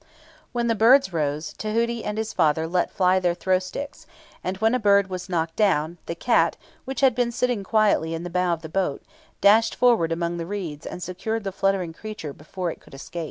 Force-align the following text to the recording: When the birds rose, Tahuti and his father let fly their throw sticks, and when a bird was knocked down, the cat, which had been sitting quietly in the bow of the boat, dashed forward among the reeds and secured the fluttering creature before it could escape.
When 0.51 0.65
the 0.65 0.73
birds 0.73 1.13
rose, 1.13 1.53
Tahuti 1.53 2.03
and 2.03 2.17
his 2.17 2.33
father 2.33 2.65
let 2.65 2.89
fly 2.89 3.19
their 3.19 3.35
throw 3.35 3.59
sticks, 3.59 4.07
and 4.43 4.57
when 4.57 4.73
a 4.73 4.79
bird 4.79 5.11
was 5.11 5.29
knocked 5.29 5.55
down, 5.57 5.99
the 6.07 6.15
cat, 6.15 6.57
which 6.85 7.01
had 7.01 7.13
been 7.13 7.31
sitting 7.31 7.63
quietly 7.63 8.15
in 8.15 8.23
the 8.23 8.31
bow 8.31 8.51
of 8.51 8.63
the 8.63 8.67
boat, 8.67 9.03
dashed 9.41 9.75
forward 9.75 10.11
among 10.11 10.37
the 10.37 10.47
reeds 10.47 10.87
and 10.87 11.03
secured 11.03 11.43
the 11.43 11.51
fluttering 11.51 11.93
creature 11.93 12.33
before 12.33 12.71
it 12.71 12.81
could 12.81 12.95
escape. 12.95 13.19